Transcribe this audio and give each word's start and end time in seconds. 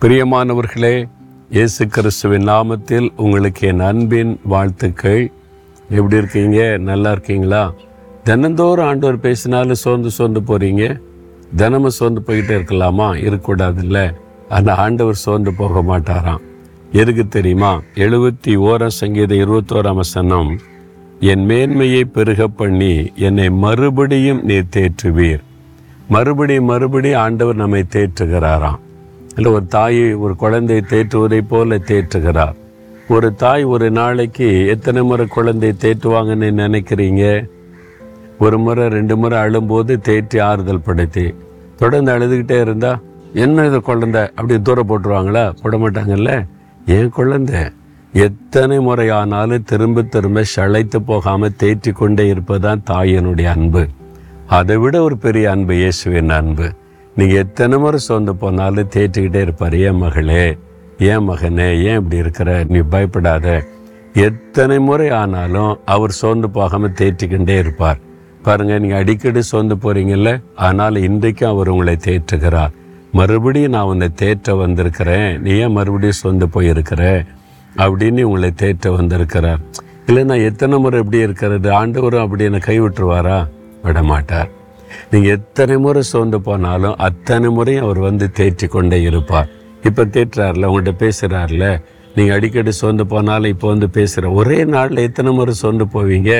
பிரியமானவர்களே 0.00 1.08
இயேசு 1.50 1.86
கிறிஸ்துவின் 1.86 2.48
நாமத்தில் 2.48 3.08
உங்களுக்கு 3.16 3.68
என் 3.68 3.80
அன்பின் 3.80 4.40
வாழ்த்துக்கள். 4.44 5.32
எப்படி 5.90 6.16
இருக்கீங்க? 6.16 6.76
நல்லா 6.76 7.10
இருக்கீங்களா? 7.10 7.72
தினந்தோறும் 8.24 8.86
ஆண்டவர் 8.86 9.20
பேசினாலும் 9.20 9.74
சோர்ந்து 9.74 10.10
சோர்ந்து 10.10 10.40
போகிறீங்க 10.40 11.00
தினமும் 11.56 11.90
சோர்ந்து 11.90 12.22
போய்கிட்டே 12.26 12.56
இருக்கலாமா? 12.60 13.08
இருக்கக்கூடாதுல்ல. 13.16 14.14
ஆனால் 14.48 14.76
ஆண்டவர் 14.76 15.14
சோர்ந்து 15.14 15.54
போக 15.54 15.82
மாட்டாராம். 15.82 16.40
எதுக்கு 16.92 17.28
தெரியுமா? 17.28 17.82
எழுபத்தி 17.94 18.46
ஓராம் 18.46 18.96
சங்கீத 19.02 19.34
இருபத்தோராம் 19.34 19.94
வசனம் 19.94 20.58
என் 21.20 21.44
மேன்மையை 21.44 22.04
பெருக 22.04 22.48
பண்ணி 22.48 23.12
என்னை 23.14 23.50
மறுபடியும் 23.50 24.44
நீர் 24.44 24.68
தேற்றுவீர். 24.76 25.40
மறுபடியும் 26.08 26.64
மறுபடியும் 26.64 27.20
ஆண்டவர் 27.20 27.54
நம்மை 27.54 27.84
தேற்றுகிறாராம். 27.92 28.86
இல்லை 29.38 29.52
ஒரு 29.52 29.66
தாயை 29.66 30.14
ஒரு 30.14 30.36
குழந்தையை 30.36 30.84
தேற்றுவதை 30.88 31.40
போல 31.48 31.76
தேற்றுகிறார். 31.76 32.54
ஒரு 33.08 33.34
தாய் 33.34 33.64
ஒரு 33.64 33.90
நாளைக்கு 33.90 34.66
எத்தனை 34.66 35.02
முறை 35.02 35.26
குழந்தை 35.26 35.74
தேற்றுவாங்கன்னு 35.80 36.48
நினைக்கிறீங்க? 36.62 37.48
ஒரு 38.38 38.58
முறை 38.58 38.88
ரெண்டு 38.88 39.16
முறை 39.16 39.38
அழும்போது 39.38 40.00
தேற்றி 40.08 40.40
ஆறுதல் 40.40 40.80
படுத்தி. 40.80 41.34
தொடர்ந்து 41.76 42.12
அழுதுகிட்டே 42.12 42.60
இருந்தா 42.60 43.00
என்ன 43.34 43.66
இது 43.66 43.80
குழந்தை? 43.80 44.22
அப்படி 44.22 44.62
தூரம் 44.62 44.88
போட்டுருவாங்களா? 44.88 45.44
போட 45.62 45.76
மாட்டாங்கல்ல? 45.76 46.46
ஏன் 46.86 47.08
குழந்தை? 47.08 47.60
எத்தனை 48.12 48.78
முறையானாலும் 48.78 49.64
திரும்ப 49.64 50.02
திரும்ப 50.02 50.44
சளைத்து 50.56 50.96
போகாமல் 50.96 51.56
தேற்றி 51.62 51.92
கொண்டே 51.92 52.26
இருப்பதுதான் 52.26 52.82
தாயினுடைய 52.90 53.44
அன்பு. 53.44 53.86
அதை 54.46 54.76
விட 54.76 55.02
ஒரு 55.02 55.16
பெரிய 55.16 55.50
அன்பு 55.50 55.74
இயேசுவின் 55.74 56.28
அன்பு. 56.28 56.72
நீங்கள் 57.18 57.36
எத்தனை 57.36 57.78
முறை 57.78 57.98
சோர்ந்து 57.98 58.36
போனாலும் 58.36 58.88
தேய்ச்சிக்கிட்டே 58.94 59.40
இருப்பார். 59.40 59.76
ஏன் 59.76 59.96
மகளே? 59.96 60.58
ஏன் 60.98 61.28
மகனே? 61.28 61.82
ஏன் 61.84 61.96
இப்படி 61.96 62.16
இருக்கிற? 62.16 62.64
நீ 62.68 62.78
பயப்படாத. 62.78 63.64
எத்தனை 64.12 64.78
முறை 64.78 65.10
ஆனாலும் 65.10 65.78
அவர் 65.84 66.10
சோர்ந்து 66.10 66.50
போகாமல் 66.50 66.90
தேய்ச்சிக்கிட்டே 66.90 67.58
இருப்பார். 67.58 67.98
பாருங்கள் 68.42 68.80
நீங்கள் 68.80 68.98
அடிக்கடி 68.98 69.42
சோர்ந்து 69.42 69.74
போகிறீங்கல்ல 69.74 70.42
ஆனால் 70.54 70.96
இன்றைக்கும் 70.96 71.50
அவர் 71.50 71.68
உங்களை 71.68 71.96
தேற்றுகிறார். 72.04 72.72
மறுபடியும் 73.12 73.70
நான் 73.70 73.84
உன்னை 73.84 74.08
தேற்ற 74.22 74.56
வந்திருக்கிறேன். 74.58 75.40
நீ 75.40 75.50
ஏன் 75.50 75.72
மறுபடியும் 75.72 76.20
சோர்ந்து 76.22 76.46
போயிருக்கிற? 76.46 77.26
அப்படின்னு 77.76 78.22
உங்களை 78.22 78.52
தேற்ற 78.62 78.96
வந்திருக்கிறார். 78.96 79.58
நான் 80.06 80.46
எத்தனை 80.50 80.78
முறை 80.78 80.98
எப்படி 80.98 81.18
இருக்கிறது? 81.18 81.70
ஆண்டவரும் 81.70 82.20
அப்படி 82.20 82.44
என்னை 82.44 82.60
கைவிட்டுருவாரா? 82.66 83.48
விடமாட்டார். 83.84 84.56
நீங்கள் 85.10 85.34
எத்தனை 85.36 85.76
முறை 85.84 86.02
சோர்ந்து 86.12 86.40
போனாலும் 86.48 86.98
அத்தனை 87.08 87.50
முறையும் 87.58 87.84
அவர் 87.86 88.00
வந்து 88.08 88.26
தேற்றி 88.38 88.68
கொண்டே 88.68 88.98
இருப்பார். 89.02 89.48
இப்போ 89.88 90.04
தேற்றுறாருல 90.16 90.68
உங்கள்கிட்ட 90.70 90.94
பேசுகிறாருல 91.04 91.66
நீங்கள் 92.16 92.36
அடிக்கடி 92.36 92.72
சோர்ந்து 92.80 93.04
போனாலும் 93.06 93.52
இப்போ 93.54 93.66
வந்து 93.68 93.88
பேசுகிற 93.96 94.30
ஒரே 94.40 94.58
நாளில் 94.74 95.04
எத்தனை 95.08 95.32
முறை 95.38 95.52
சோர்ந்து 95.62 95.84
போவீங்க? 95.94 96.30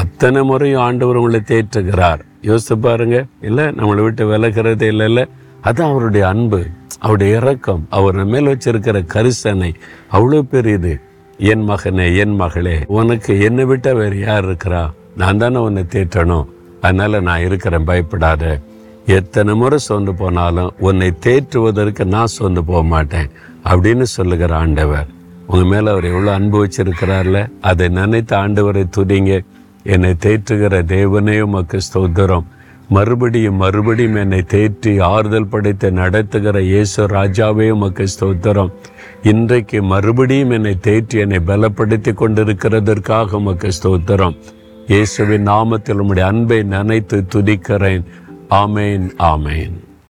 அத்தனை 0.00 0.42
முறையும் 0.50 0.82
ஆண்டவர் 0.86 1.18
உங்களை 1.20 1.40
தேற்றுகிறார். 1.52 2.20
யோசித்து 2.48 2.76
பாருங்க. 2.86 3.18
இல்லை 3.48 3.64
நம்மளை 3.78 4.02
விட்டு 4.06 4.24
விலகிறதே 4.32 4.88
இல்லைல்ல 4.94 5.22
அது 5.68 5.80
அவருடைய 5.90 6.24
அன்பு 6.32 6.60
அவருடைய 7.04 7.30
இறக்கம் 7.38 7.82
அவர் 7.98 8.18
மேல் 8.32 8.50
வச்சிருக்கிற 8.52 8.98
கரிசனை 9.14 9.70
அவ்வளோ 10.16 10.42
பெரியது. 10.52 10.92
என் 11.38 11.64
மகனே 11.70 12.06
என் 12.22 12.36
மகளே 12.42 12.76
உனக்கு 12.98 13.32
என்னை 13.48 13.64
விட்ட 13.70 13.88
வேறு 13.94 14.18
யார் 14.20 14.46
இருக்கிறா? 14.48 14.82
நான் 15.22 15.40
தானே 15.42 15.58
உன்னை 15.66 15.82
தேற்றணும். 15.94 16.46
அதனால் 16.80 17.22
நான் 17.22 17.40
இருக்கிறேன் 17.40 17.84
பயப்படாத. 17.84 18.60
எத்தனை 19.06 19.54
முறை 19.54 19.78
சோர்ந்து 19.78 20.14
போனாலும் 20.14 20.72
உன்னை 20.78 21.12
தேற்றுவதற்கு 21.26 22.04
நான் 22.04 22.34
சோர்ந்து 22.36 22.64
போக 22.64 22.82
மாட்டேன் 22.82 23.30
அப்படின்னு 23.64 24.02
சொல்லுகிற 24.02 24.56
ஆண்டவர். 24.56 25.06
உங்கள் 25.46 25.68
மேலே 25.68 25.90
அவர் 25.90 26.04
எவ்வளோ 26.04 26.32
அன்பு 26.32 26.58
வச்சிருக்கிறார்ல? 26.64 27.50
அதை 27.60 27.88
நினைத்து 27.88 28.36
ஆண்டவரை 28.36 28.84
துதிங்க. 28.96 29.44
என்னை 29.82 30.14
தேற்றுகிற 30.26 30.82
தேவனே 30.84 31.40
உமக்கு 31.40 31.78
ஸ்தோத்திரம். 31.88 32.46
மறுபடியும் 32.88 33.56
மறுபடியும் 33.56 34.14
என்னை 34.14 34.44
தேற்றி 34.54 35.02
ஆறுதல் 35.02 35.48
படைத்து 35.48 35.92
நடத்துகிற 35.92 36.60
இயேசு 36.62 37.06
ராஜாவே 37.06 37.70
உமக்கு 37.70 38.04
ஸ்தோத்திரம். 38.14 38.72
இன்றைக்கு 39.22 39.82
மறுபடியும் 39.82 40.50
என்னை 40.50 40.76
தேற்றி 40.82 41.18
என்னை 41.18 41.40
பலப்படுத்தி 41.46 42.12
கொண்டிருக்கிறதற்காக 42.12 43.32
உமக்கு 43.32 43.70
ஸ்தோத்திரம். 43.82 44.36
இயேசுவின் 44.86 45.46
நாமத்தில் 45.46 46.00
உம்முடைய 46.00 46.20
அன்பை 46.20 46.62
நினைத்து 46.62 47.24
துதிக்கிறேன். 47.34 48.04
ஆமேன் 48.50 49.08
ஆமேன். 49.18 49.72